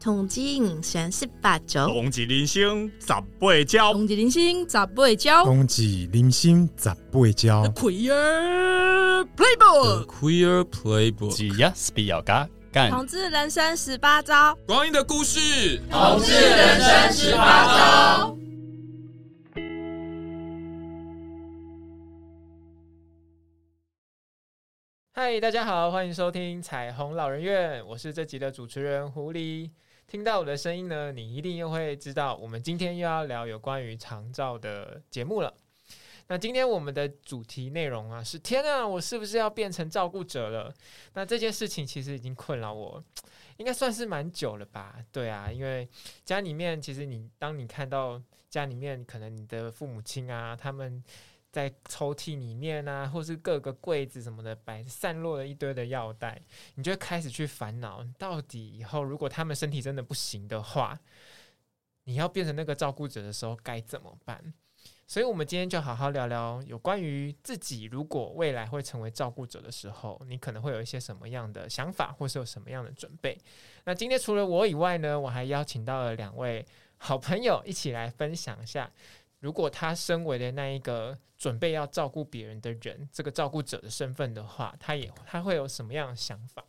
[0.00, 3.08] 统计三十八周，冬季零星十
[3.38, 7.62] 八招，冬季零星十八招，冬季零星十八招。
[7.64, 12.90] The Queer Playbook，The Queer Playbook，只要是比较嘎干。
[12.90, 18.38] 同志人生十八招，光阴的故事，同志人生十八招。
[25.12, 29.68] 嗨，大家好，欢迎收听彩虹老人院，我是这集的主持人狐狸。
[30.10, 35.54] 听到我的声音呢，你一定又会知道，我们今天又要聊有关于长照的节目了。
[36.26, 40.74] 那今天我们的主题内容啊，是天啊，我是不是要变成照顾者了？
[41.14, 43.00] 那这件事情其实已经困扰我，
[43.58, 44.96] 应该算是蛮久了吧？
[45.12, 45.88] 对啊，因为
[46.24, 51.04] 家里面其实你当你看到家里面可能你的父母亲啊，他们。
[51.52, 56.40] 在抽屉里面啊，或是各个柜子什么的，摆散落了一堆的药袋，
[56.74, 60.98] 你就开始去烦恼，到底以后如果他们身体真的不行的话，
[62.04, 64.54] 你要变成那个照顾者的时候该怎么办？
[65.06, 73.36] 所以，我们今天就好好聊聊有关于自己，如果未来会成为照顾者的时候，你可能会有一些什么样的想法，或是有什么样的准备。
[73.84, 76.64] 那今天除了我以外呢，我还邀请到了两位
[76.96, 78.88] 好朋友一起来分享一下。
[79.40, 86.62] 如果他身为的那一个准备要照顾别人的人，这个照顾者的身份的话，他也他会有什么样的想法？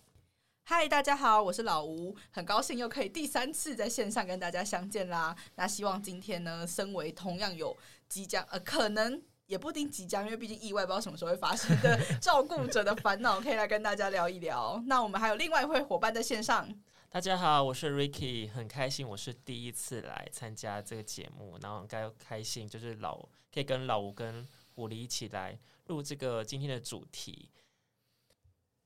[0.63, 5.35] 嗨，大家好，我是老吴，很高兴又可以第三次在线上跟大家相见啦。
[5.55, 7.75] 那希望今天呢，身为同样有
[8.07, 14.81] 即将呃，可能也不一定即将，因为毕竟意外不知道什么时候会发生的照顾者的烦恼，可以来跟大家聊一聊。
[14.87, 16.69] 那我们还有另外一位伙伴在线上。
[17.13, 23.17] 大家好，我是 Ricky，很开心我是第一次来参加这个节目，然后很开开心就是老
[23.53, 27.49] 可以跟老吴跟狐狸一起来录这个今天的主题。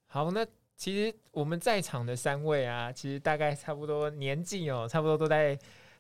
[0.08, 0.44] 好，那
[0.76, 5.56] 其实我们在场的三位啊，其实大概差不多年纪哦，差不多都在。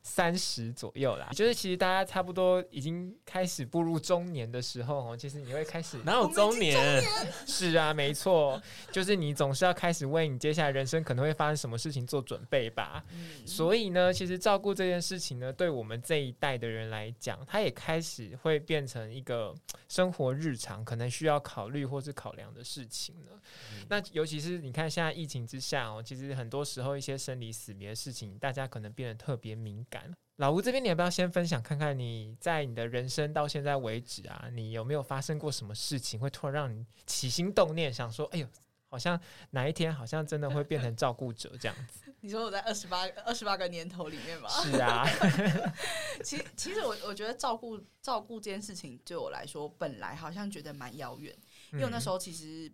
[0.08, 7.04] 三十左右啦，就是其实大家差不多已经开始步入中年的时候哦，其实你会开始哪有中年？
[7.48, 8.61] 是啊，没错，
[8.92, 13.04] 就是你总是要开始为你接下来人生可能会发生什么事情做准备吧。
[13.14, 19.55] 嗯、所以呢，其实照顾这件事情呢，对我们这一代的人来讲，它也开始会变成一个
[19.89, 23.42] 生活日常可能需要考虑或是考量的事情了。
[23.73, 29.95] 嗯、那尤其是你看现在疫情之下哦，其实很多时候一些生离死别的事情，大家可能变得特别敏感。
[30.38, 38.48] 老吴这边，你要不要先分享看看你在你的人生到现在为止啊，你有没有发生过什么事情会突然让你起心动念，想说，哎呦，
[38.89, 39.17] 好像
[39.52, 42.14] 哪一天好像真的会变成照顾者这样子？
[42.20, 44.50] 你说我在二十八二十八个年头里面吧？
[44.50, 45.06] 是啊，
[46.22, 51.33] 其实其实我我觉得照顾照顾这件事情对我来说，本来好像觉得蛮遥远，
[51.72, 52.70] 因为那时候其实。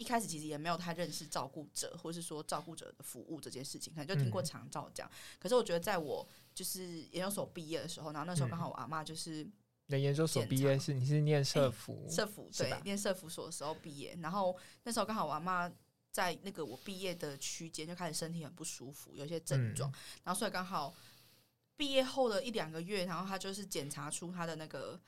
[0.00, 5.10] 一开始其实也没有太认识照顾者，或是说照顾者的服务这件事情，可能就听过长照这样。
[5.12, 9.52] 嗯、可是我觉得，在我就是研究所毕业的时候，然后那时候刚好我阿妈就是，你
[9.90, 15.70] 的研究所毕业是你是念社福社福对，念社福所的时候毕业，然后那时候刚好我阿妈
[16.10, 19.94] 在那个我毕业的区间就开始身体很不舒服，有些症状，嗯、
[20.24, 20.94] 然后所以刚好
[21.76, 24.98] 毕业后的一两个月，然后她就是检查出她的那个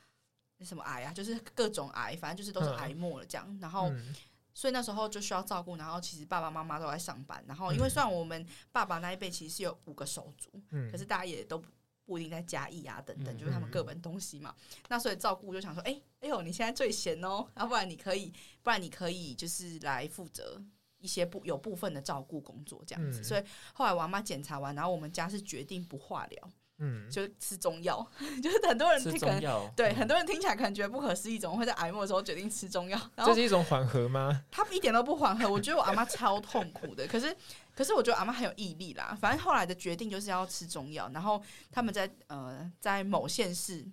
[0.58, 3.88] 那什么癌啊，就是各种癌，反正就是都是癌末了这样，嗯、然后。
[3.88, 4.14] 嗯
[4.54, 11.62] 所以那时候就需要照顾，然后其实爸爸妈妈都在上班，然后因为虽然我们爸爸那一辈其实是有五个手足，嗯，可是大家也都
[12.04, 14.54] 不一定在嘉义啊等等，就是他们各奔东西嘛。
[14.88, 18.32] 那所以照顾就想说，哎，哎呦，你现在最闲哦，要不然你可以，
[18.62, 20.62] 不然你可以就是来负责
[20.98, 23.22] 一些部有部分的照顾工作这样子。
[23.22, 23.42] 所以
[23.72, 26.50] 后来我妈检查完，然后我们家是决定不化疗。
[26.78, 28.04] 嗯，就吃中药，
[28.42, 32.98] 就是很多人听可能对很多人听起来可能觉得不可思议，怎么会在癌末的时候决定吃中药？
[33.24, 34.44] 这是一种缓和吗？
[34.50, 37.06] 他一点都不缓和，我觉得我阿妈超痛苦的。
[37.06, 37.36] 可是，
[37.76, 39.16] 可是我觉得阿妈很有毅力啦。
[39.20, 41.40] 反正后来的决定就是要吃中药，然后
[41.70, 43.86] 他们在呃在某县市，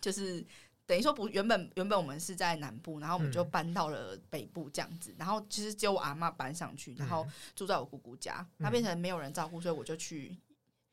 [0.00, 0.46] 就是
[0.86, 5.12] 等于说不原本原本我们是在南部，然后我们就搬到了北部这样子。
[5.18, 7.26] 然后其实只有我阿妈搬上去，然后
[7.56, 10.38] 住在我姑姑家，那变成没有人照顾，所以我就去。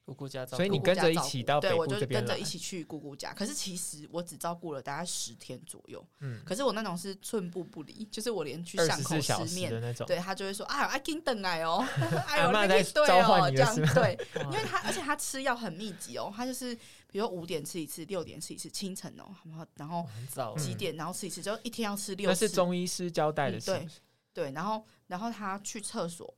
[0.03, 3.33] 姑姑家照顾，所以你跟着一起到对，我就跟着一起去姑姑家。
[3.33, 6.05] 可是其实我只照顾了大概十天左右。
[6.19, 11.85] 嗯，可是我那种是寸步不离，就是我连去巷口吃面的那种，对他就会说：“哎呦，阿金等来哦，
[12.27, 12.81] 哎呦，那对
[13.21, 14.17] 哦，这样对。
[14.45, 22.45] ”因为他而且他吃药很密集哦，他就是比如说五点吃一次，六点吃一次，清晨哦，然后然后几点然后吃一次，就一天要吃六次。
[22.45, 23.87] 那是中医师交代的，对
[24.33, 24.51] 对。
[24.51, 26.33] 然后然后他去厕所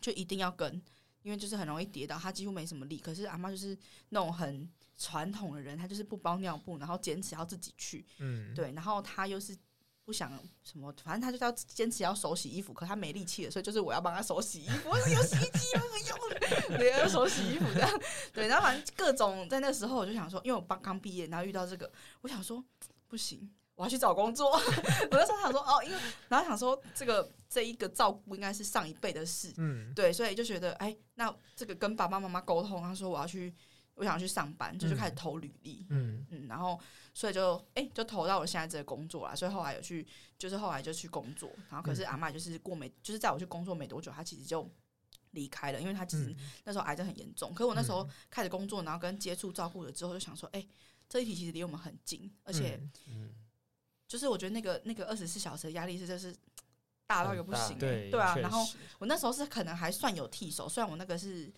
[0.00, 0.82] 就一定要跟。
[1.22, 2.98] 因为就是很容易跌倒，他几乎没什么力。
[2.98, 3.76] 可是阿妈就是
[4.08, 8.04] 那种很传统的人，她就是不包尿布，然后坚持要自己去。
[8.18, 8.72] 嗯，对。
[8.72, 9.54] 然后她又是
[10.04, 10.28] 不不想
[10.64, 14.88] 什么，反正她就要坚持要手洗衣服，可她没力气了，所以就是我要帮她手洗衣服。
[15.08, 15.82] 有洗衣机吗？
[16.08, 18.00] 有，对，要手洗衣服这样。
[18.32, 21.88] 对， 然后反正各种在那时候，我就想说，因为我刚刚毕业，然后遇到这个，
[22.22, 22.64] 我想说
[23.06, 23.48] 不行。
[23.80, 25.96] 我要去找工作， 我那时候想说哦，因为
[26.28, 33.54] 然后想说这个这一个照顾应该是上一辈的事，嗯，对，所以就觉得哎，那这个跟爸爸妈妈沟通，他说我要去，
[33.94, 36.26] 我想要去上班，就就开始投履历，嗯。
[36.28, 36.78] 嗯，然后
[37.14, 40.06] 所以就哎就投到我现在这个工作了，所以后来有去，
[40.36, 44.70] 就是后来就去工作，然后可是阿嬷就是过没，就是在我去工作没多久，她其实就
[45.30, 50.66] 离开了，因为她其实那时候癌症很严重，可是我那时候开始工作，然后跟接触照顾了之后，就想说，哎，
[51.08, 52.78] 这一题其实离我们很近，而且，
[53.08, 53.32] 嗯。
[54.10, 56.34] 就是我觉得那个那个二十四小时的压力是就是
[57.06, 58.34] 大到一个不行，对对啊。
[58.38, 58.66] 然后
[58.98, 61.48] 我那时候是可能还算有替手，虽然我那个是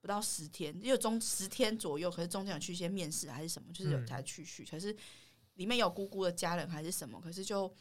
[0.00, 4.64] 不到十天，因为中十天左右，可是中间有去一些面试还是什么，就是有才去去。
[4.64, 4.94] 可是
[5.54, 7.72] 里面有姑姑的家人还是什么，可是就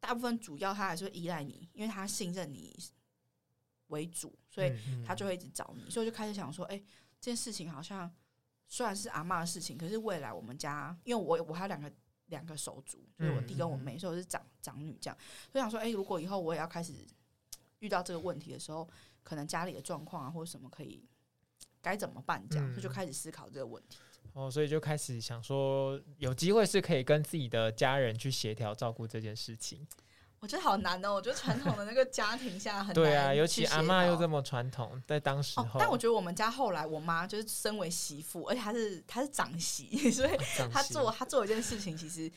[0.00, 2.76] 大部分主要他还是会依赖你，因为他信任你
[3.86, 4.76] 为主，所以
[5.06, 5.88] 他就会一直找你。
[5.88, 6.76] 所以我就开始想说，哎，
[7.20, 8.12] 这件事情好像
[8.66, 11.88] 虽然是阿嬷的事情，可是未来我们家，因为我我还有两个。
[12.32, 15.16] 两个手足，就是我弟跟我妹，所以我是长长女这样。
[15.52, 16.92] 所以想说，哎、欸，如果以后我也要开始
[17.78, 18.88] 遇到这个问题的时候，
[19.22, 21.04] 可能家里的状况啊，或者什么可以
[21.80, 23.98] 该怎么办这样，所以就开始思考这个问题。
[24.32, 29.86] 哦，所以就开始想说，有机会是可以跟自己的家人去协调照顾这件事情。
[30.42, 31.14] 我觉得好难哦！
[31.14, 35.68] 我觉得传统的那个家庭下很难对啊，尤其阿嬷又这么传统，在当时、哦。
[35.78, 40.36] 但我觉得我们家后来，我妈就是身为媳妇，而且她是她是长媳， 所以
[40.72, 42.28] 她做她做一件事情，其实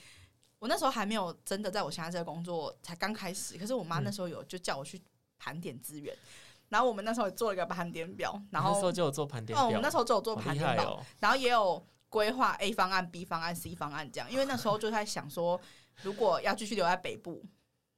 [0.60, 5.01] 我那时候还没有真的在我现在这个工作才刚开始，可是我妈那时候有就叫我去
[5.40, 6.30] 盘点资源，嗯、
[6.69, 15.60] 然后我们那时候也做了一个盘点表，然后那时候就有做盘点表，哦，我们那时候就有做盘点表，哦、然后也有规划 A 方案、B 方案、C 方案这样，因为那时候就在想说，
[16.04, 17.44] 如果要继续留在北部。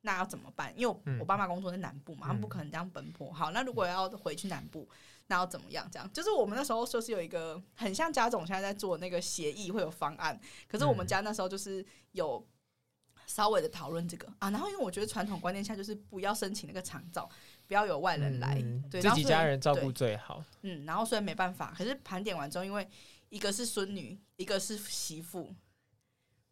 [0.08, 0.74] 那要怎么办？
[0.74, 3.30] 因为我爸妈工作在南部嘛，嗯、他们不可能这样奔波。
[3.34, 4.88] 好，那如果要回去南部，
[5.28, 5.86] 那要怎么样？
[5.92, 10.40] 这样就是我们那时候就是有一个很像家总现在在做那个协议，会有方案。
[10.66, 12.48] 可是我们家那时候就是有
[13.26, 14.50] 稍微的讨论这个啊。
[14.50, 17.30] 然后因为我觉得传统观念下就是不要申请那个长照，
[17.68, 20.42] 不要有外人来，嗯、对，自己家人照顾最好。
[20.62, 21.74] 嗯，然后所以没办法。
[21.78, 22.88] 可是盘点完之后，因为
[23.28, 25.54] 一个是孙女，一个是媳妇。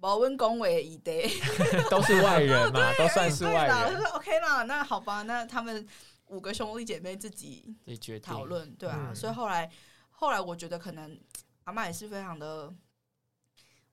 [0.05, 1.27] 保温工委一堆，
[1.89, 3.69] 都是外人嘛， 都算是外人。
[3.69, 5.83] 他说 OK 啦，那好吧，那他们
[6.27, 7.75] 五个兄弟姐妹自己
[8.21, 9.11] 讨论，对啊。
[9.15, 9.67] 所以后来，
[10.11, 11.19] 后来我觉得可能
[11.63, 12.71] 阿嬷也是非常的，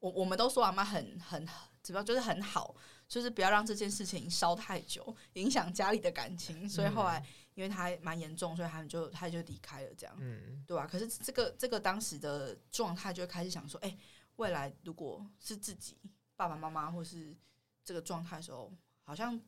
[0.00, 1.48] 我我们都说阿嬷很很，
[1.82, 2.74] 主要就是很好，
[3.08, 6.68] 就是不要让这件事情烧太久，影响家里的感情。
[6.68, 7.24] 所以后来，
[7.54, 10.86] 因为他蛮严重，所以他们就他就离开了，这样，嗯，对吧？
[10.86, 13.96] 可是这个这个当时的状态，就会开始想说，哎。
[14.36, 15.96] 未来如果是自己
[16.36, 17.36] 爸爸妈妈或是
[17.84, 18.72] 这个状态的时候，
[19.04, 19.40] 好像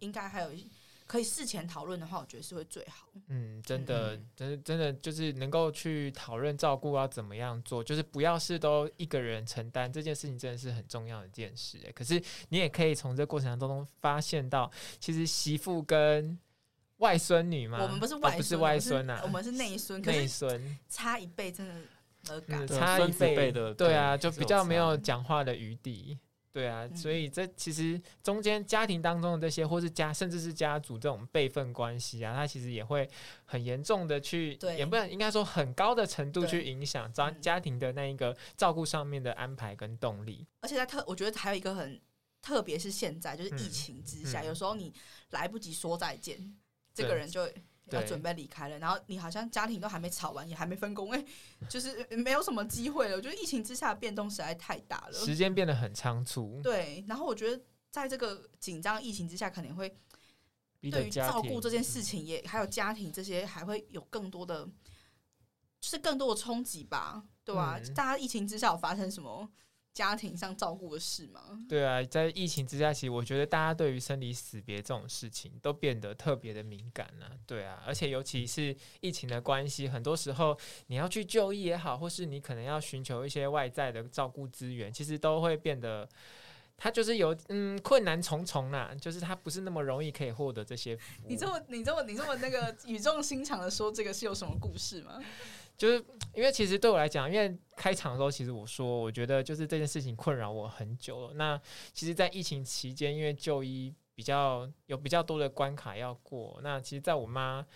[0.00, 0.70] 应该还有一
[1.06, 3.08] 可以事前讨论的话，我觉得是会最好。
[3.28, 11.78] 嗯，真的，真的，真的就是能够去讨论照顾要怎么样做，就是不要是都一个人承担这件事情，真的是很重要的一件事。
[11.94, 16.36] 可是你也可以从这个过程当中发现到，其实媳妇跟
[16.98, 21.74] 外孙女嘛，我们不是外孙，不是外孙啊，我们是内孙，内孙差一辈，真的。
[22.48, 26.18] 嗯、差一辈的，对啊，就比较没有讲话的余地，
[26.52, 33.08] 对啊，所以这其实中间家庭当中的这些，或是家，甚至是家族这种辈分关系啊，它其实也会
[33.44, 40.46] 很严重的去，也不能应该说很高的程度去影响家家庭的那一个照顾上面的安排跟动力。
[40.60, 42.00] 而且在特，我觉得还有一个很
[42.40, 44.92] 特别是现在就是疫情之下，有时候你
[45.30, 46.56] 来不及说再见，
[46.94, 47.48] 这个人就。
[47.90, 51.24] 要准备离开了，然后你好像家庭都还没吵完，也还没分工， 哎，
[51.68, 53.16] 就是没有什么机会了。
[53.16, 56.60] 我觉得疫情之下变动实在太大了，时间变得很仓促。
[56.62, 59.96] 对，然后我觉得在这个紧张疫情之下，可能会
[60.90, 64.64] 对于照顾这件事情也，也还有家庭这些，还会有更多的，
[65.80, 67.78] 就是更多的冲击吧，对吧？
[67.80, 69.48] 嗯，大家疫情之下有发生什么？
[69.96, 71.40] 家庭上照顾的事吗？
[71.66, 77.32] 对啊，在疫情之下，其实我觉得大家对于生离死别这种事情都变得特别的敏感了啊。
[77.46, 80.54] 对啊，而且尤其是疫情的关系，很多时候
[80.88, 86.06] 你要去就医也好，或是你可能要寻求一些外在的照顾资源，其实都会变得，
[86.76, 91.26] 它就是有嗯困难重重啦，就是它不是那么容易可以获得这些服务。
[91.26, 95.18] 你这么你这么你这么那个语重心长的说，这个是有什么故事吗？
[95.76, 96.04] 就是
[96.34, 101.34] 因为其实对我来讲，因为开场的时候，其实我说，我觉得就是这件事情困扰我很久了。
[101.34, 101.60] 那
[101.92, 106.58] 其实，在疫情期间，因为就医比较有比较多的关卡要过。
[106.62, 107.66] 那其实，在我妈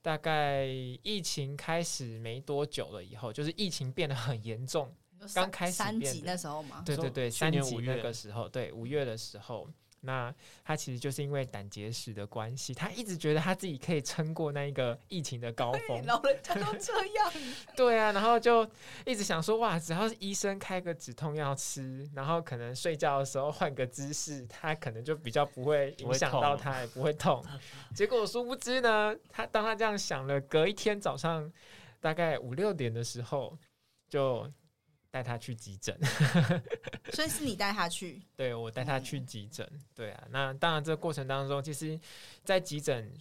[0.00, 0.64] 大概
[1.02, 4.90] 疫情开始没多久了以后，就是疫情变得很严重，
[5.34, 9.68] 刚开始三级那时候嘛，对对对，三级那个时候，对五月的时候，
[10.00, 16.04] 那他其实就是因为胆结石的关系，他一直觉得他自己可以撑过那一个疫情的高峰。
[16.06, 17.32] 老人家都这样。
[17.76, 18.66] 对啊，然后就
[19.04, 27.44] 一直想说，哇，只要是医生开个止痛药吃，然后可能睡觉的时候换个姿势，他可能就比较不会影响到他，也不会痛。
[27.94, 31.52] 结果殊不知呢，他当他这样想了，隔一天早上
[32.00, 33.58] 大概五六点的时候，
[34.08, 34.50] 就
[35.10, 35.98] 带他去急诊。
[37.12, 38.22] 所以是你带他去？
[38.36, 39.68] 对，我带他去急诊。
[39.94, 41.98] 对啊，那当然这个过程当中，其实，
[42.44, 43.12] 在急诊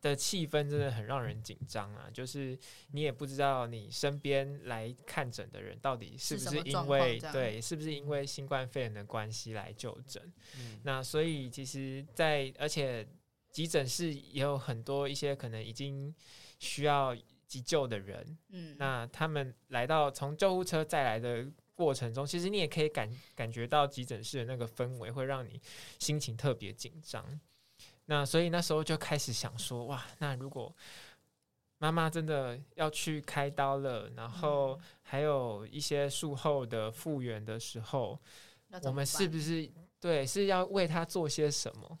[0.00, 2.08] 的气氛真的很让人紧张啊。
[2.12, 2.58] 就是
[2.92, 10.22] 你也不知道你身边来看诊的人到底是不是因为对，是不是因为新冠肺炎的关系来就诊。
[10.58, 13.06] 嗯，那所以其实在，在而且。
[13.48, 16.14] 急诊室也有很多一些可能已经
[16.58, 17.16] 需要
[17.46, 25.60] 急救的人，嗯，那他们来到从救护车再来的过程中，其实你也可以感感觉到急诊室的那个氛围会让你
[25.98, 27.24] 心情特别紧张。
[28.06, 30.74] 那所以那时候就开始想说，哇，那如果
[31.78, 38.18] 妈妈真的要去开刀了，然后还有一些术后的复原的时候，
[38.84, 39.68] 我们是不是
[40.00, 41.98] 对是要为她做些什么？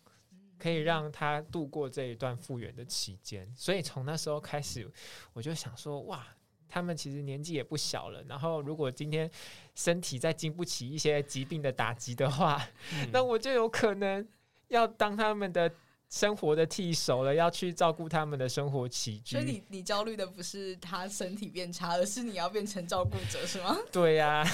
[0.58, 4.90] 可以让他度过这一段复原的期间，所以从那时候开始，
[5.32, 6.26] 我就想说，哇，
[6.68, 8.22] 他们其实年纪也不小了。
[8.28, 9.30] 然后，如果今天
[9.74, 12.60] 身体再经不起一些疾病的打击的话，
[12.94, 14.26] 嗯，那我就有可能
[14.68, 15.72] 要当他们的。
[16.08, 19.36] 生活的替手了，要去照顾他们的生活起居。
[19.36, 23.76] 所以你你焦虑的不是他身体变差，而是你要变成照顾者，是吗？
[23.90, 24.38] 对呀、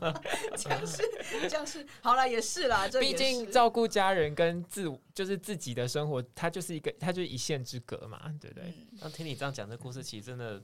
[0.00, 0.22] 啊，
[0.56, 1.02] 这样是
[1.48, 2.88] 这样是好了，也是啦。
[3.00, 8.74] 毕竟照顾家人跟自就是自己的生活，它就是一个，它就是一线之隔嘛，对不对？
[9.00, 10.60] 那、嗯、听你这样讲，这故事其实真的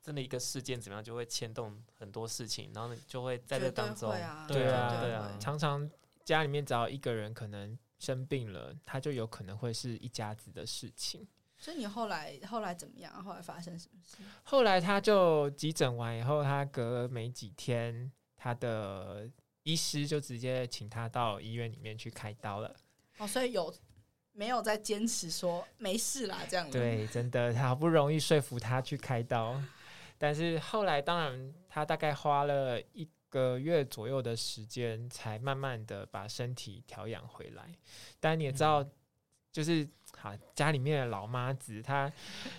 [0.00, 5.90] 真的一个事件怎么样，就会牵动很多事情，然后就会在这当中，对啊，对啊，对啊，常常
[6.24, 7.76] 家里面只要一个人可能。
[8.02, 11.24] 生病了，他就有可能会是一家子的事情。
[11.56, 13.12] 所以你后来后来怎么样？
[13.22, 14.16] 后来发生什么事？
[14.42, 19.30] 后来他就急诊完以后，他隔没几天，他的
[19.62, 22.74] 医师就直接请他到医院里面去开刀了。
[23.18, 23.72] 哦，所以有
[24.32, 26.40] 没有在坚持说没事啦？
[26.48, 26.76] 这样子。
[26.76, 29.62] 对，真的，他好不容易说服他去开刀，
[30.18, 33.08] 但是后来当然他大概花了一。
[33.32, 37.74] 个月左右的时间，才慢慢的把身体调养回来。
[38.20, 38.86] 但你也知道，
[39.50, 42.12] 就是好家里面的老妈子，她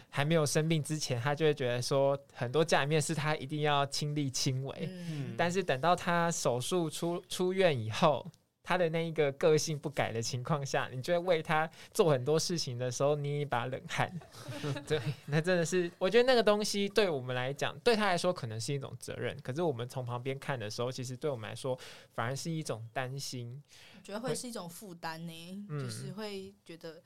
[0.10, 4.90] 还没有生病之前，她就会觉得说，很多家里面是她一定要亲力亲为。
[4.90, 5.36] 嗯。
[5.38, 8.26] 但是等到她手术出出院以后，
[8.64, 14.12] 他的那一个个性不改的情况下，你就会为他做很多事情的时候捏一把冷汗。
[14.88, 21.78] 对，那真的是，我觉得那个东西对我们来讲，对他来说可能是一种责任，可是我们从旁边看的时候，其实对我们来说
[22.14, 23.62] 反而是一种担心。
[23.96, 27.02] 我觉得会是一种负担呢，就是会觉得。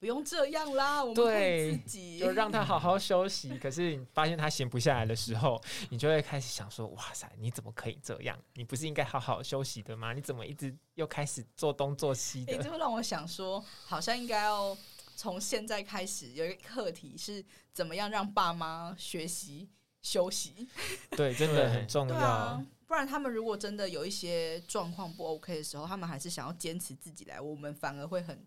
[0.00, 3.56] 不用这样啦，我们自己就让他好好休息。
[3.58, 8.38] 可是你发现他闲不下来的时候，你就会开始想说：哇塞，你怎么可以这样？
[8.54, 10.12] 你不是应该好好休息的吗？
[10.12, 12.52] 你怎么一直又开始做东做西的？
[12.52, 14.76] 欸，这会让我想说，好像应该要
[15.16, 19.68] 从现在开始有一个课题是怎么样让爸妈学习
[20.02, 20.68] 休息。
[21.10, 22.14] 对，真的很重要。
[22.14, 28.46] 啊，不然他们如果真的有一些状况不 OK 的时候，他们还是想要坚持自己来，我们反而会很。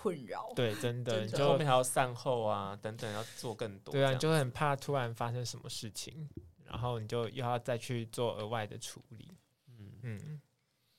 [0.00, 3.90] 困扰，对，真的，你就后面还要善后啊，等等，要做更多。
[3.90, 6.28] 对啊，你就会很怕突然发生什么事情，
[6.64, 9.36] 然后你就又要再去做额外的处理。
[9.66, 10.40] 嗯嗯。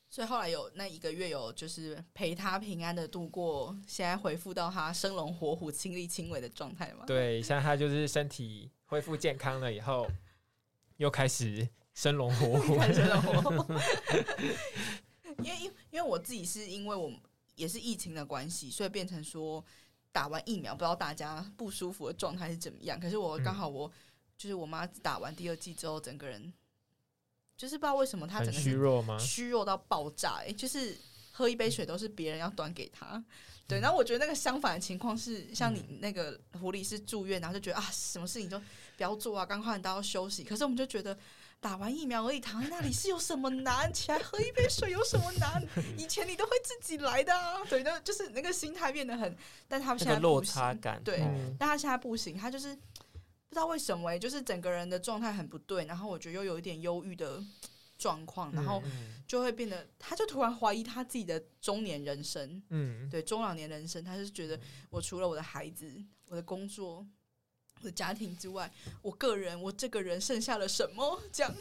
[0.09, 7.05] 所以后来有那一个月有就是陪他平安的度过，现在恢复到他生龙活虎、亲力亲为的状态吗？
[7.07, 10.05] 对，现在他就是身体恢复健康了以后，
[10.97, 12.77] 又开始生龙活虎。
[12.91, 13.73] 生龙活虎。
[15.37, 17.09] 因为因因为我自己是因为我。
[17.59, 19.63] 也是疫情的关系，所以变成说
[20.13, 22.97] 打完疫苗，不知道大家不舒服的状态是怎么样。
[22.97, 23.93] 可是我刚好我、嗯、
[24.37, 26.51] 就是我妈打完第二剂之后，整个人
[27.57, 29.19] 就是不知道为什么她整个虚弱吗？
[29.19, 30.97] 虚弱到爆炸、欸，哎，就是
[31.31, 33.17] 喝一杯水都是别人要端给她。
[33.17, 33.25] 嗯、
[33.67, 38.57] 对，然后我觉得那个相反的情况是，像你那个狐狸是住院，然后就觉得啊，什么事情都
[38.95, 40.43] 不要做啊，赶快都要休息。
[40.43, 41.17] 可是我们就觉得。
[41.61, 43.91] 打完疫苗而已，躺在那里是有什么难？
[43.93, 45.61] 起来喝一杯水有什么难？
[45.97, 49.35] 以前你都会自己来的啊，对，那就是那个心态变得很，
[49.67, 57.43] 但他们现在不行，落差感，对，嗯、但他现在不行，他就是不知道为什么、欸，就是整个人的状态很不对，然后我觉得又有一点忧郁的
[57.97, 58.81] 状况，然后
[59.27, 64.57] 就会变得，他就突然怀疑他自己的中年人生，嗯，对，中老年人生，他是觉得
[64.89, 65.93] 我除了我的孩子，
[66.29, 67.05] 我的工作。
[67.79, 68.69] 我的家庭之外，
[69.01, 71.19] 我个人，我这个人剩下了什么？
[71.31, 71.53] 这样，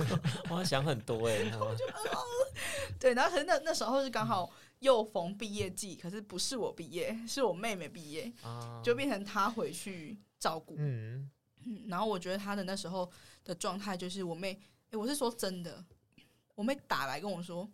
[0.50, 2.24] 我想很多 哎、欸，我觉得哦，
[2.98, 10.74] 对，然后可是那那时候是刚好又逢毕业季，可是不是我毕业，是我妹妹毕业，啊，就变成她回去照顾。
[10.78, 11.30] 嗯，
[11.66, 13.10] 嗯，然后我觉得她的那时候
[13.44, 14.58] 的状态就是我妹，
[14.90, 15.84] 诶，我是说真的，
[16.54, 17.68] 我妹打来跟我说。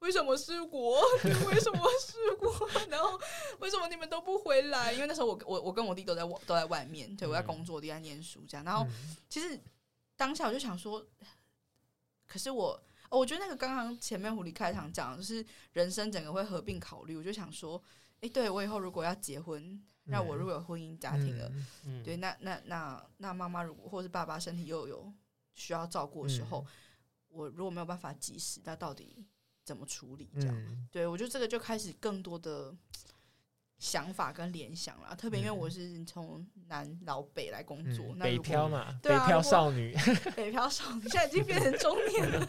[0.00, 1.00] 为什么是我？
[1.24, 2.68] 为什么是我？
[2.88, 3.20] 然后
[3.58, 4.92] 为什么你们都不回来？
[4.92, 8.64] 因为那时候我我我跟我弟都在都在外面，对，我在工作，我弟在念书，这样。
[8.64, 8.86] 然后
[9.28, 9.60] 其实
[10.16, 11.04] 当下我就想说，
[12.26, 17.16] 可是我，哦，我觉得那个刚刚前面狐狸开场讲，就是人生整个会合并考虑。
[17.16, 17.82] 我就想说，
[18.20, 21.50] 哎，对我以后如果要结婚，那我如果有婚姻家庭了，
[22.04, 25.12] 对，那那那那妈妈如果或是爸爸身体又有
[25.54, 26.64] 需要照顾的时候，
[27.28, 29.26] 我如果没有办法及时，那到底？
[29.68, 30.30] 怎么处理？
[30.40, 32.74] 这样，嗯、对，我觉得这个就开始更多的
[33.78, 35.14] 想法跟联想了。
[35.14, 39.94] 特别因为我是从南老北来工作，嗯、北漂嘛，对啊、北漂少女，
[40.34, 42.46] 北漂少女现在已经变成中年了，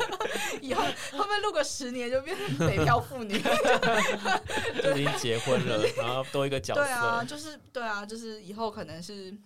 [0.61, 3.37] 以后会不会录个十年就变成北漂妇女？
[4.81, 6.81] 就已经结婚了，然后多一个角色。
[6.81, 9.37] 对啊，就是对啊，就是以后可能是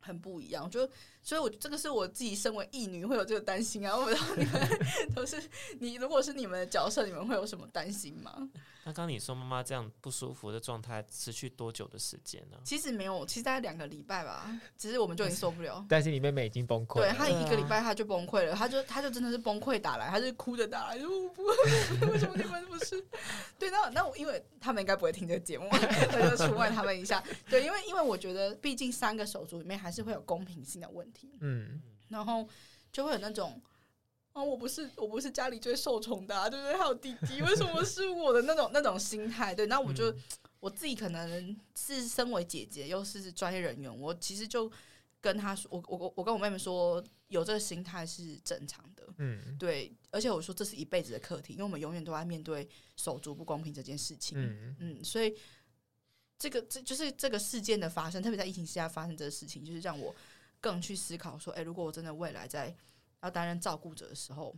[0.00, 0.68] 很不一样。
[0.68, 0.88] 就
[1.22, 3.96] 所以，我这个是我自己身为义女会有这个担心啊。
[3.96, 4.68] 我不知道你们
[5.14, 5.42] 都是
[5.78, 8.48] 你，如果是你们的角色，你们会有什么担心吗？
[8.84, 12.56] 那刚刚你说妈妈这样不舒服的状态持续多久的时间呢？
[12.64, 14.50] 其实没有，其实大概两个礼拜吧。
[14.76, 15.86] 其实我们就已经受不了。
[15.88, 17.08] 但是你妹妹已经崩溃了。
[17.08, 21.44] 对，她一个礼拜她就崩溃了，她就她就真的是崩溃打来，她就哭着打来，就我不
[22.10, 23.00] 为什么你们不是？
[23.56, 27.22] 对，那那我因为他们应该不会听这个节目，那就出卖他们一下。
[27.48, 31.30] 对，因为因为我觉得毕竟三个手足里面还是会有公平性的问题。
[31.40, 32.48] 嗯，然后
[32.90, 33.60] 就会有那种。
[34.32, 36.74] 啊，我不是我不是家里最受宠的，啊，对不对？
[36.74, 39.54] 还有弟弟，为什么是我的那种 那种心态？
[39.54, 40.22] 对，那我就、嗯、
[40.58, 44.72] 我自己可能是身为姐姐，又是专业人员，我其实就
[45.20, 52.66] 跟他说，我我我跟我妹妹说，有这个心态是正常的，嗯，对，而且我说这是一辈子的课题，因为我们永远都在面对
[52.96, 55.36] 手足不公平这件事情，嗯嗯，所以
[56.38, 60.14] 这个这就是这个事件的发生，特别在疫情之下发生这个事情，就是让我
[60.62, 62.74] 更去思考说，哎，如果我真的未来在。
[63.24, 64.52] 要担任照顾者的时候，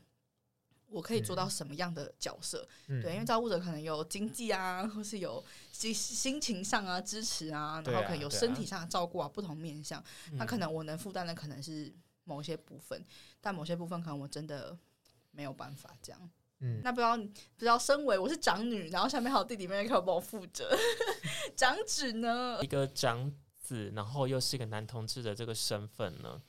[0.87, 2.67] 我可以做到什么样的角色？
[2.87, 10.03] 嗯、对，因为照顾者可能有经济啊，或是有心心情上啊支持啊，然后可能有身体上的照顾啊，啊不同面向。
[10.33, 13.05] 嗯、那可能我能负担的可能是某些部分，
[13.39, 14.75] 但某些部分可能我真的
[15.31, 16.31] 没有办法这样。
[16.61, 17.25] 嗯，那不知道不
[17.59, 20.75] 知道，身为我是长女，然后下面还有弟弟妹妹可以帮我负责，
[21.55, 22.61] 长子呢？
[22.63, 23.31] 一个长
[23.65, 26.41] 子，然后又是一个男同志的这个身份呢？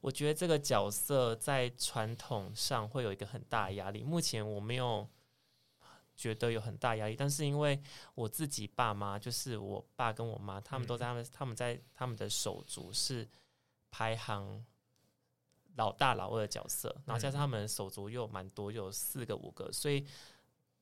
[0.00, 4.02] 我觉得这个角色在传统上会有一个很大的压力。
[4.02, 5.08] 目前我没有
[6.16, 7.80] 觉得有很大压力，但是因为
[8.14, 13.28] 我自己爸妈，就是我爸跟我妈，他们都在他们他们在他们的手足是
[13.90, 14.64] 排行
[15.76, 20.06] 老大老二的角色，然后加上他们手足又蛮多，又有四个五个，所以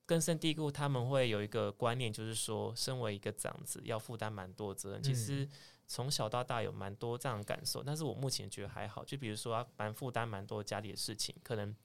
[0.06, 5.02] 根深蒂固，他们会有一个观念，就是说，身为一个长子要负担蛮多责任。
[5.02, 5.48] 其实。
[5.88, 9.04] 从小到大有蛮多这样的感受，但是我目前觉得还好。
[9.04, 11.76] 就比如说，蛮负担蛮多家里的事情，可能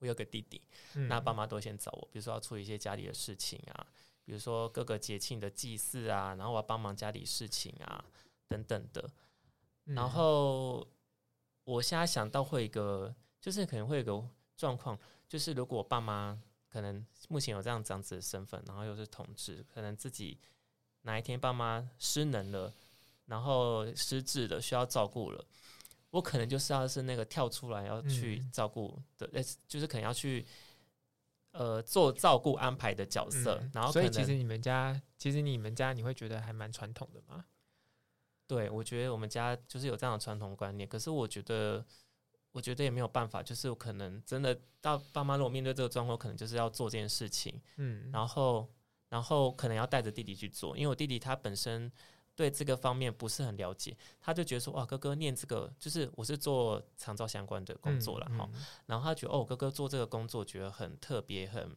[0.00, 0.60] 我有个弟弟，
[0.96, 2.08] 嗯、那爸妈都先找我。
[2.12, 3.86] 比如说要处理一些家里的事情啊，
[4.22, 8.04] 比如说各个节庆的祭祀啊，然后我要帮忙家里事情啊
[8.48, 9.08] 等等的。
[9.84, 10.86] 然后
[11.64, 14.28] 我现在想到会有一个，就是可能会有个
[14.58, 16.38] 状况，就是如果我爸妈
[16.72, 20.38] 可能目前有这样长子的身份，然后又是同志，可能自己
[21.02, 22.72] 哪一天爸妈失能了。
[23.26, 25.42] 然后失智的需要照顾了，
[26.10, 30.44] 我可能就是要是那个跳出来要去照顾的，呃、嗯，就是可能要去
[31.52, 33.58] 呃做照顾安排的角色。
[33.62, 37.44] 嗯、然后，所以其实你们家，其实你们家你会觉得还蛮传统的吗？
[38.48, 40.86] 对，我觉得我们家就是有这样的传统观念。
[40.86, 41.82] 可是我觉得，
[42.52, 47.60] 我觉得也没有办法，就是我可能真的到爸妈如果面对这个状况，可能就是要做这件事情。
[47.76, 48.68] 嗯，然后，
[49.08, 51.90] 然后可能要带着弟弟去做，因为我弟弟他本身。
[52.34, 61.70] 对这个方面不是很了解，他就觉得说哇，哥哥念这个就是我是做长照相关的工作了哈，嗯嗯、然后他觉得哦，哥哥做这个工作觉得很特别，很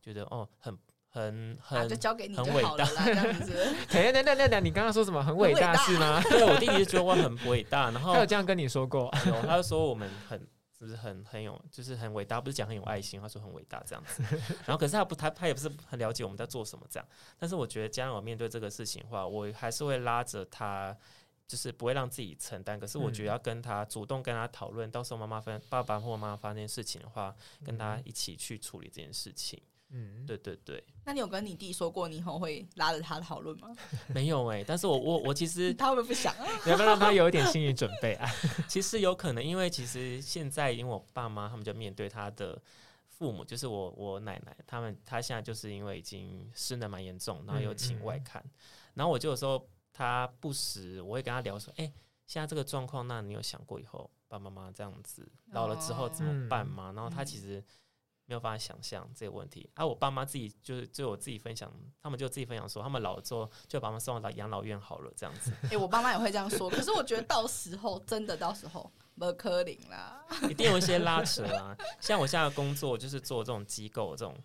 [0.00, 0.74] 觉得哦，很
[1.08, 3.74] 很很、啊、就交给你就好了啦，很伟大这样子。
[3.88, 6.20] 等等等等，你刚刚说什么很伟大是吗？
[6.28, 10.46] 对，我弟弟就觉得我很伟大，然后他有这样跟你说过， 有，他就说我们很。
[10.78, 12.40] 是不是很很有，就是很伟大？
[12.40, 14.22] 不是讲很有爱心，他说很伟大这样子。
[14.64, 17.08] 然后可是他不，他他也不是很了解我们在做什么这样。
[17.36, 20.96] 但是我觉得，既然我面对这个事情的话，我还是会拉着他，
[21.48, 22.78] 就是不会让自己承担。
[22.78, 29.60] 可是我觉得要跟他主动跟他讨论，到时候妈妈发爸爸或妈妈发生事情的话，跟他一起去处理这件事情。
[29.90, 30.84] 嗯，对对对。
[31.04, 33.74] 那你有跟你弟说过，你以后会拉着他讨论吗？
[34.14, 36.46] 没有哎、欸，但是我我我其实 他们不会不想啊？
[36.66, 38.30] 你要不要让他有一点心理准备啊？
[38.68, 42.60] 其实有可能，因为其实现在因为我爸妈他们就面对他的
[43.08, 51.92] 父母，就是我我奶奶，他们他现在就是因为已经失能蛮严重，然后有请外看，嗯嗯、然后我就有时候他不时我会跟他聊说，哎、欸，
[52.26, 56.90] 现在这个状况，那你有想过以后爸爸妈妈这样子老了之后怎么办吗？
[56.90, 57.64] 哦、然后他其实。
[58.28, 65.50] 没有办法想象这个问题，而、啊、我爸妈自己就是就我自己分享，他们就自己分享说，他们老了之后就把他们送到养老院好了，这样子。
[65.62, 71.74] 哎、欸，我爸妈也会这样说，可是我觉得到时候真的到时候没可能啦，一定有一些拉扯啊。
[72.00, 74.36] 像我现在的工作就是做这种机构这种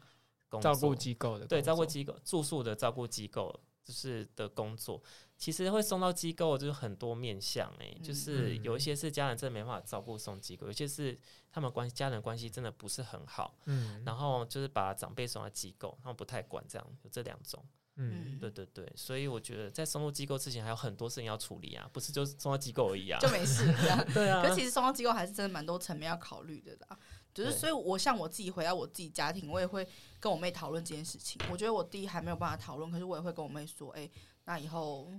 [0.47, 5.03] 工作，照顾机构的，对，照顾机构住宿的照顾机构就是的工作。
[5.43, 11.19] 其实会送到机构，就是很多面向诶、欸，就是有一些是家人真的没办法照顾送机构，有些是
[11.51, 17.61] 他们关系家人关系真的不是很好，嗯，然后就是把长辈送到机构，他们不太管这样，有这两种，
[17.97, 23.65] 嗯，对对对，所以我觉得在送入机构之前还有很多事情要处理啊，不是就送到机构而已啊，就没事，
[24.13, 26.97] 对啊，可其实送到机构还是真的蛮多层面要考虑的啦，
[27.33, 29.85] 就是所以，我像我自己回到我自己家庭，我也会
[30.21, 31.41] 跟我妹讨论这件事情。
[31.51, 34.11] 我觉得我弟还没有办法讨论，可是我也会跟我妹说，哎、欸，
[34.45, 35.11] 那以后。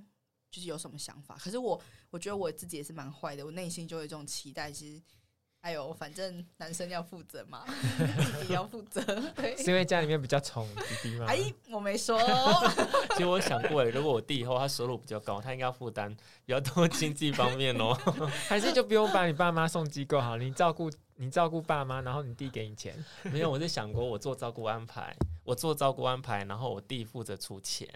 [0.55, 5.03] 就是有什么想法，可是我我觉得我自己也是蛮坏的，我内心就有一种期待，其实，
[5.63, 7.65] 哎呦，反正男生要负责嘛，
[8.41, 9.03] 弟弟要负责，
[9.35, 11.27] 对，是因为家里面比较宠弟弟吗？
[11.27, 12.17] 哎，我没说。
[13.15, 16.15] 其实我想过，如果我弟以后他收入比较高，他应该要负担
[16.45, 17.93] 比较多经济方面哦，
[18.47, 22.97] 还是就不用把你爸妈送机构好，你照顾你照顾爸妈，然后你弟给你钱。
[23.25, 27.89] 没有，我是想过我做照顾安排，我做照顾安排，然后我弟负责出钱。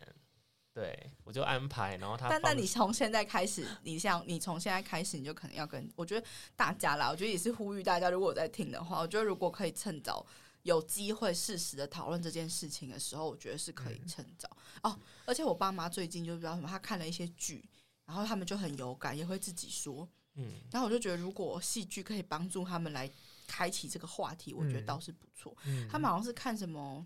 [0.78, 2.28] 对，我就安排，然后他。
[2.28, 10.24] 但但你从现在开始，你像你从现在开始，你就可能要跟我觉得大家啦，我觉得也是呼吁大家，如果我在听的话，我觉得如果可以趁早
[10.62, 14.48] 有机会适时的讨论这件事情的时候，我觉得是可以趁早、
[14.82, 14.98] 嗯、哦。
[15.26, 17.68] 而且我爸妈最近就不知道什么，他看了一些剧，
[18.06, 20.60] 然后他们就很有感，也会自己说，嗯。
[20.70, 23.10] 然后我就觉得，如果戏剧可以帮助他们来
[23.48, 25.56] 开启这个话题，我觉得倒是不错。
[25.64, 27.04] 嗯、他们好像是看什么。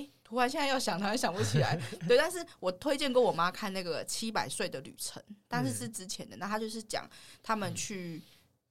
[0.00, 1.78] 哎，突然现在要想，突然想不起来。
[2.08, 6.36] 对，但是我推荐过我妈看那个《七百岁的旅程》，但是是之前的。
[6.36, 7.08] 那他就是讲
[7.42, 8.22] 他们去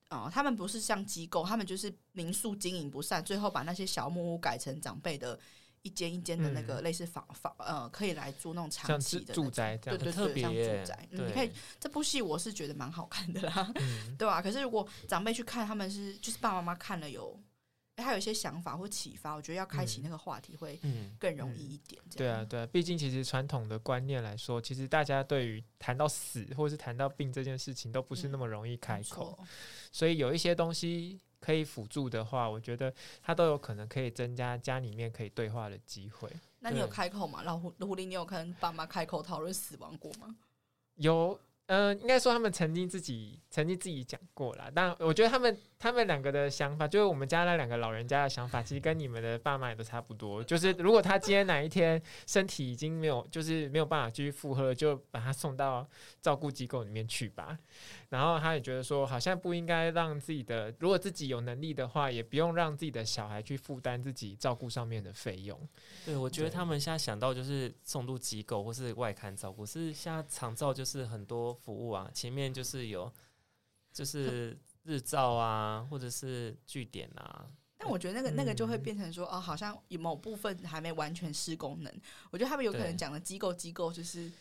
[0.08, 5.40] 啊、呃，他们不是像机构，他们就是民宿经营不善，最后把那些小木屋改成长辈的
[5.82, 11.08] 一间一间的那个类似房房呃，可以来住那种长期的住宅这样，对对对，像住宅。
[11.12, 14.42] 嗯、你可以这部戏我是觉得蛮好看的啦，嗯、 对吧、啊？
[14.42, 17.40] 可是如果长辈去看，他们是就是爸爸妈妈看了有。
[18.00, 20.80] 他有一些想法或启发，我觉得要开启那个话题会
[21.20, 22.02] 更容易一点。
[22.16, 29.48] 对啊，对啊，毕竟其实传统的观念来说，其实大家对于谈到死或是谈到病这件事情都不是那么容易开口，嗯、
[29.92, 36.30] 所以有一些东西可以辅助的话，我觉得它都有可能可以增加家里面可以对话的机会。
[36.60, 37.44] 那你有开口吗？
[37.44, 40.36] 老狐狐狸，你有跟爸妈开口讨论死亡过吗？
[40.96, 41.40] 有。
[41.72, 50.44] 嗯、呃，应该说他们曾经自己曾经自己讲过了，但我觉得他们他们两个的想法，就是我们家那两个老人家的想法，其实跟你们的爸妈也都差不多。
[50.44, 55.88] 就是如果他今天哪一天身体已经没有，就是没有办法继续负荷，就把他送到
[56.22, 57.58] 照顾机构里面去吧。
[58.10, 65.58] 然后他也觉得说，好像不应该让自己的，如果自己有能力的话，也不用让自己的小孩去负担自己照顾上面的费用。
[66.06, 73.10] 对，我觉得他们现在想到就是送入机构或是外刊照顾，是现在长照就是很多服务啊，前面就是有
[73.94, 74.58] 就是
[74.90, 77.46] 日照啊，或者是据点啊。
[77.78, 81.94] 但我觉得那个那个就会变成说，哦，好像有某部分还没完全失功能。
[82.32, 84.32] 我觉得他们有可能讲的机构机构就是。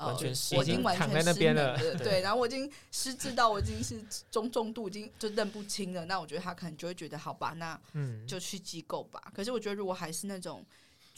[0.00, 6.06] 完全呃、我已经完全失能了，对，对，然后我已经失智到我已经是中重度，已经就认不清了。
[6.06, 7.78] 那我觉得他可能就会觉得，好吧，那
[8.26, 9.20] 就去机构吧。
[9.26, 10.64] 嗯、可是我觉得，如果还是那种，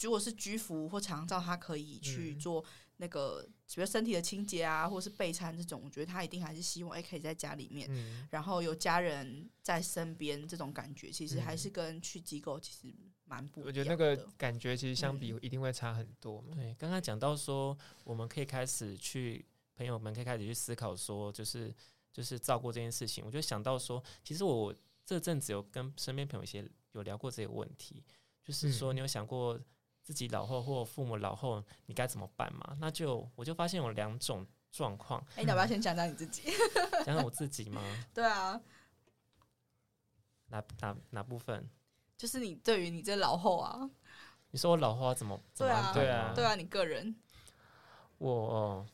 [0.01, 2.61] 如果是居服或长照，他可以去做
[3.03, 12.95] 那个，比如身体的清洁啊，或是备餐这种，我觉得他一定还是希望，哎，可以在家里面，嗯、然后有家人在身边，这种感觉其实还是跟去机构其实。
[13.25, 16.43] 蛮不，我觉得那个感觉其实相比一定会差很多。
[16.49, 19.43] 嗯、对，刚刚讲到说，我们可以开始去，
[19.75, 21.73] 朋友们可以开始去思考说，就是
[22.11, 23.25] 就是照顾这件事情。
[23.25, 28.03] 我就想到说，其实我这阵子有跟身边朋友一些有聊过这个问题，
[28.43, 29.57] 就是说你有想过
[30.03, 32.77] 自己老后或父母老后你该怎么办嘛？
[32.79, 35.19] 那就我就发现有两种状况。
[35.31, 36.43] 哎、欸，你要不要先讲讲你自己？
[37.05, 37.81] 讲讲我自己吗？
[38.13, 38.61] 对啊。
[40.47, 41.67] 哪哪哪部分？
[42.15, 43.89] 就是你对于你这老后啊，
[44.51, 45.91] 你说我老后要怎么怎么？
[45.93, 47.15] 对啊，对啊，你个人，
[48.19, 48.85] 我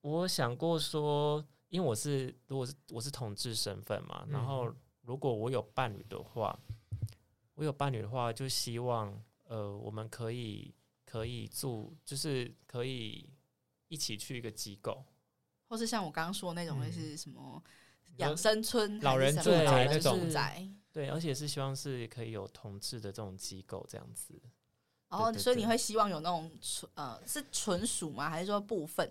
[0.00, 6.58] 我想过说，因为我是如果是我是同志身份嘛，然后如果我有伴侣的话，
[7.60, 13.28] 我有伴侣的话，就希望呃，我们可以可以住，就是可以
[13.88, 15.04] 一起去一个机构，
[15.68, 17.62] 或是像我刚刚说的那种，会是什么
[18.16, 20.18] 养生村、老人住宅那种。
[20.90, 24.40] 对，而且是希望是可以有同志的这种机构这样子。
[25.10, 28.30] 然后，所以你会希望有那种纯呃是纯属吗？
[28.30, 29.10] 还是说部分？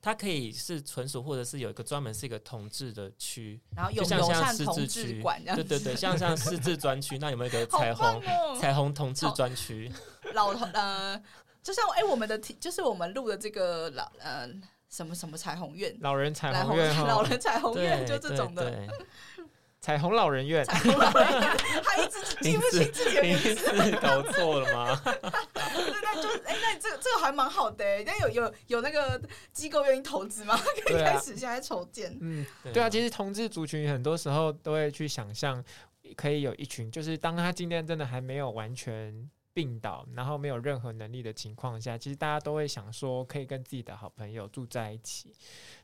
[0.00, 5.56] 它可以是纯属，或者是有一个专门是一个同志的区，然后有就像友像同志区馆这样。
[5.56, 9.90] 对对对，像像失智专区，那有没有一个 彩虹、哦彩虹同志专区？
[10.34, 11.22] 老同呃，
[11.62, 14.48] 就像哎、欸，我们的题就是我们录的这个老呃
[14.90, 18.86] 什么什么彩虹院，老人彩彩虹院，老人彩虹院就这种的。
[19.84, 24.98] 彩虹老人院，彩虹老人院，他一直记不清自己的名字，是搞错了吗？
[25.04, 25.62] 对，
[26.02, 29.20] 那就哎、欸，那这个这个还蛮好的、欸，那有有有那个
[29.52, 30.58] 机构愿意投资吗？
[30.86, 32.16] 可以开始现在筹建。
[32.22, 35.62] 嗯，对对啊，其实同志族群很多时候都会去想象，
[36.16, 45.32] 可以有一群，就是当他今天真的还没有完全病倒，然后没有任何能力的情况下，其实大家都会想说，可以跟自己的好朋友住在一起，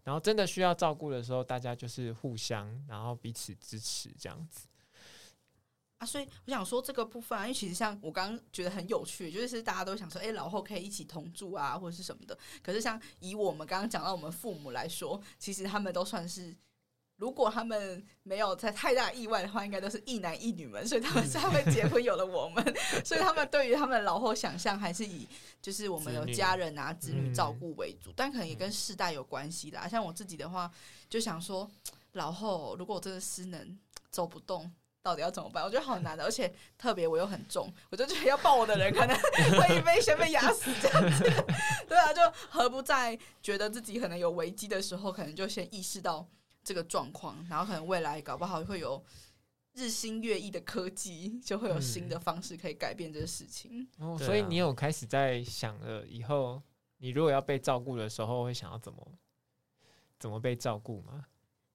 [0.02, 4.66] 然后真的需要照顾的时候，大家就是互相，然后彼此支持这样子。
[5.98, 12.37] 啊，所以我想说这个部分啊，因为其实像我刚刚觉得很有趣，就是大家都想说，哎、老后可以一起同住啊，或者是什么的。
[12.62, 16.56] 可是像以我们刚刚讲到我们父母来说，其实他们都算是，
[17.20, 22.64] 如果他们没有在太大意外的话，应该都是一男一女们，所以他们 才会结婚有了我们。
[23.04, 25.28] 所以他们对于他们老后想象还是以
[25.61, 29.87] 就是我们有家人啊、子女照顾为主，但可能也跟世代有关系啦。
[29.87, 30.70] 像我自己的话，
[31.09, 31.70] 就想说，
[32.12, 33.78] 老后如果我真的失能
[34.11, 34.72] 走不动。
[35.02, 35.64] 到底要怎么办？
[35.64, 39.16] 我觉得好难的，而且特别我又很重，我就觉得要抱我的人可能
[39.59, 41.24] 会被先被压死这样子。
[41.88, 46.28] 对啊，就何不在觉得自己可能有危机的时候，可能就先意识到
[46.62, 49.03] 这个状况，然后可能未来搞不好会有
[49.75, 53.88] 日新月异的科技，就会有新的方式可以改变这个事情。
[54.18, 56.62] 所以你有开始在想了以后，
[56.99, 59.07] 你如果要被照顾的时候，会想要怎么
[60.18, 61.27] 怎么被照顾吗？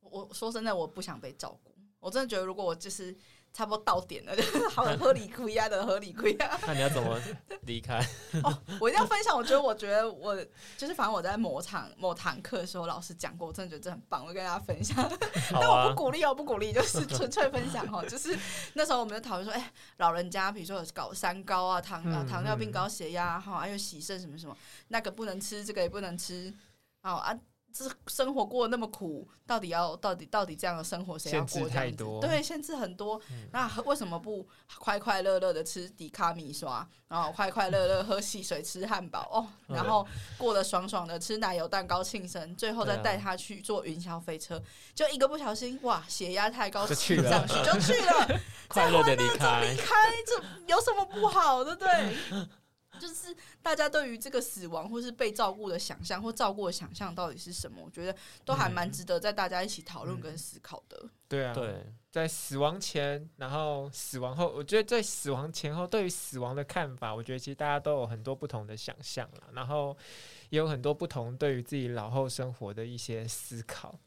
[0.01, 1.73] 我说真的，我不想被照顾。
[1.99, 3.15] 我真的觉得，如果我就是
[3.55, 6.59] 差不多到点了，就 是好合理亏呀的合理亏呀。
[6.67, 7.17] 那你要怎么
[7.61, 8.05] 离开？
[8.43, 9.33] 哦，我一定要分享。
[9.33, 10.35] 我觉得，我觉得我
[10.77, 14.97] 就是，反正我在某场某堂课的时候，老师讲过，我真的觉得这很棒，我跟大家分享。
[14.97, 15.09] 好
[15.61, 18.03] 但我啊不鼓励，哦不鼓励，就是纯粹分享哦。
[18.05, 18.37] 就是
[18.73, 24.57] 那时候我们就讨论说，哎、欸，老人家比如说有搞三高啊，糖啊糖尿病、高血压哈，还有洗肾什么什么，
[24.89, 26.53] 那个不能吃，这个也不能吃，
[27.03, 27.33] 哦啊。
[27.77, 31.75] 这生活过得那么苦，到底要到底到底这样的生活谁要过这样子？
[31.75, 33.19] 太多，对，限制很多。
[33.29, 34.47] 嗯、那为什么不
[34.79, 39.27] 快快乐乐的吃迪卡米刷，然后快快乐乐喝汽水、吃汉堡？
[39.29, 40.07] 哦，然后
[40.37, 44.61] 过得爽爽的吃奶油蛋糕庆生，最后再带他去坐云霄飞车，
[44.93, 49.93] 就一个不小心哇，血压太高，就去了，上去就去了， 快乐的离开，离开
[50.25, 51.61] 这有什么不好？
[51.61, 52.47] 对不对？
[52.99, 57.81] 就是大家对于这个死亡或是被照顾的想象，或照顾的想象到底是什么？
[57.83, 61.09] 我觉得都还蛮值得在大家一起讨论跟思考的。
[61.27, 69.95] 对啊，对，在死亡前，然后死亡后，我觉得在死亡前后对于死亡的看法，我觉得其实大家都有很多不同的想象了，然后
[70.49, 73.97] 也有很多不同对于自己老后生活的一些思考。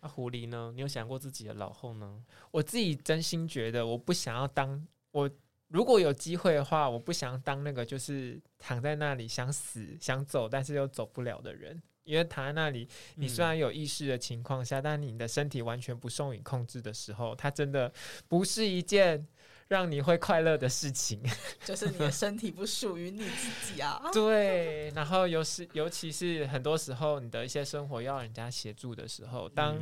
[0.00, 0.72] 那、啊、狐狸呢？
[0.74, 2.22] 你有想过自己的老后呢？
[2.50, 5.30] 我自己真心觉得，我不想要当我。
[5.68, 11.82] 如果有机会的话，我不想当那个就是躺在那里想死想走，但是又走不了的人。
[12.04, 17.90] 因为躺在那里，你虽然有意识的情况下，嗯、但你的身体完全不受你控制的时候，它真的
[18.28, 19.26] 不是一件
[19.68, 21.22] 让你会快乐的事情。
[21.64, 24.02] 就是你的身体不属于你自己啊。
[24.12, 29.74] 对，然后尤是尤其是很多时候，你的一些生活要人家协助的时候，当。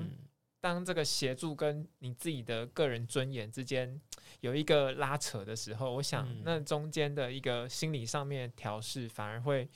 [0.62, 4.00] 嗯当这个协助跟你自己的个人尊严之间
[4.40, 9.68] 有一个拉扯的时候，我想那中间的一个心理上面调试，反而会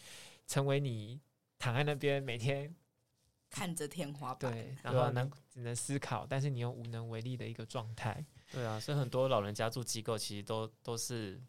[0.47, 1.21] 成为你
[1.59, 2.73] 躺在那边每天
[3.51, 8.25] 看着天花板，对，然后能只能思考，但是你又无能为力的一个状态。
[8.53, 11.41] 对啊，所以很多老人家住机构，其实都都是。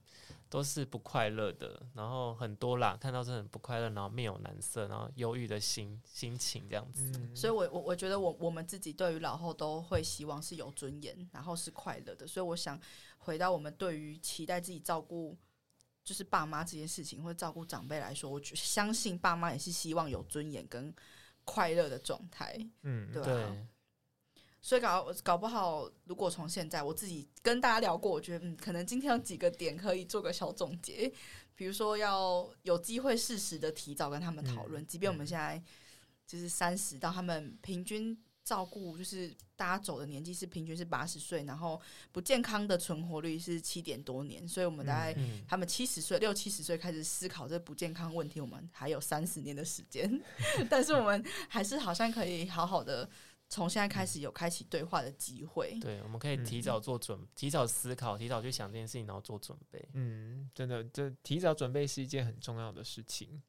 [0.49, 7.11] 都是不快乐的，然后很多啦，看到是很不快乐，然后面有难色，然后忧郁的心心情这样子。
[7.15, 12.25] 嗯、所以我，我我我觉得我我们自己对于老后都会希望是有尊严，然后是快乐的。
[12.25, 12.79] 所以，我想
[13.17, 15.37] 回到我们对于期待自己照顾
[16.03, 20.93] 就是爸妈这件事情，或者照顾长辈来说，我相信爸妈也是希望有尊严跟
[21.43, 22.57] 快乐的状态。
[22.83, 23.67] 嗯，对、啊、对。
[24.67, 31.09] 所以搞搞不好，如果从现在我自己跟大家聊过，我觉得嗯，可能今天有几个点可以做个小总结。
[31.55, 35.63] 比如说，要有机会适时的提早跟他们讨论，即便我们现在
[36.27, 41.79] 就是三十到他们平均照顾，就是大家走的年纪是平均是八十岁，然后
[42.11, 45.15] 不健康的存活率是七点多年，所以我们大概
[45.47, 50.21] 他们七十岁六七十岁开始思考这不健康问题，我们还有三十年的时间，
[50.69, 53.09] 但是我们还是好像可以好好的。
[53.49, 55.77] 从现在开始有开启对话的机会。
[55.79, 59.87] 对，我们可以提早做准，嗯、提早思考，提早去想这件事情，然后做准备。
[59.93, 63.41] 嗯，真的，这提早准备是一件很重要的事情。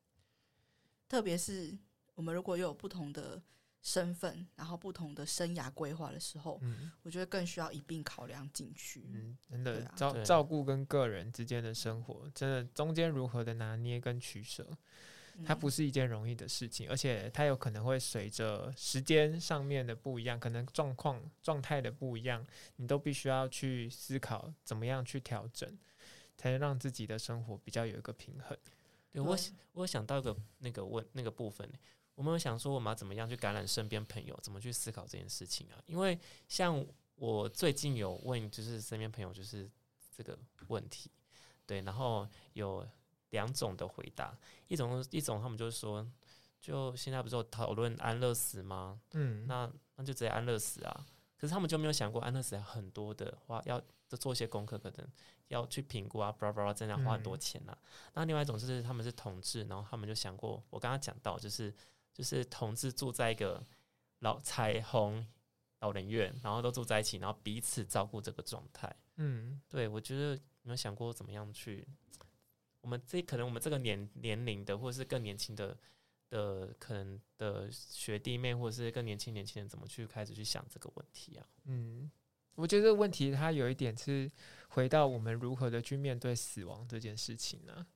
[1.08, 1.76] 特别是
[2.14, 3.42] 我们如果有不同的
[3.80, 9.08] 身份，然后不同的生涯规划的时候，嗯，我觉得更需要一并考量进去。
[9.12, 14.76] 嗯，真的，啊、照照顾跟个人之间的生活，真的中间如何的拿捏跟取舍。
[15.44, 22.44] 它不是一件容易的事情，而且它有可能会随着时间上面的不一样，可能状况状态的不一样，
[22.76, 25.78] 你都必须要去思考怎么样去调整，
[26.36, 28.58] 才能让自己的生活比较有一个平衡。
[29.12, 29.36] 对，我
[29.72, 31.70] 我想到一个那个问那个部分，
[32.14, 35.80] 我们有想说我们要怎么样去感染身边朋友，怎么去思考这件事情啊？
[35.86, 39.70] 因为像我最近有问，就是身边朋友就是
[40.16, 41.10] 这个问题，
[41.64, 42.84] 对，然后有。
[43.30, 44.36] 两种的回答，
[44.68, 46.06] 一种一种他们就是说，
[46.60, 49.00] 就现在不是有讨论安乐死吗？
[49.12, 51.06] 嗯，那那就直接安乐死啊。
[51.36, 55.06] 可是他们就没有想过安乐死很多的话，要做一些功课，可能
[55.48, 57.78] 要去评估啊，巴拉巴拉，真的要花很多钱呐、啊。
[57.80, 61.72] 嗯、那另外一种就是他们是同志，然后他们就想过，我刚刚讲到就是
[62.12, 63.62] 就是同志住在一个
[64.20, 65.24] 老彩虹
[65.78, 68.92] 老人院，然后都住在一起，然后彼此照顾这个状态。
[69.16, 71.86] 嗯，对，我觉得有没有想过怎么样去？
[72.80, 75.76] 我们这可能我们这个年年龄的，或者是更年轻的
[76.30, 81.46] 的可能的学弟妹，或者是更年轻年轻人，怎么去开始去想这个问题啊？
[81.64, 82.10] 嗯，
[82.54, 84.30] 我觉得这个问题它有一点是
[84.68, 87.86] 回到我们如何的去面对死亡这件事情呢？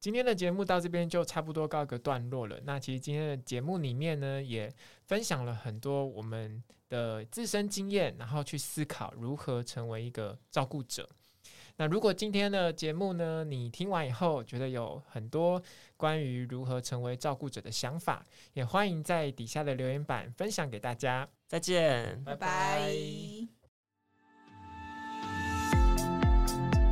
[0.00, 2.60] 今天的节目到这边就差不多告一个段落了。
[2.64, 4.72] 那其实今天的节目里面呢，也
[5.06, 11.08] 分享了很多我们的自身经验，然后去思考如何成为一个照顾者。
[11.80, 15.62] 那如果今天的节目呢，你听完以后觉得有很多
[15.96, 21.28] 关于如何成为照顾者的想法，也欢迎在底下的留言板分享给大家。
[21.46, 22.90] 再见，拜拜。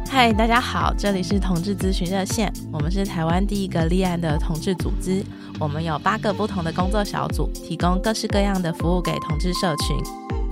[0.09, 5.21] 嗨，大家好，这里是同志咨询热线，我们是台湾第一个立案的同志组织，
[5.59, 10.26] 我们有八个不同的工作小组，提供各式各样的服务给同志社群。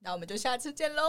[0.00, 1.02] 那我们就下次见喽。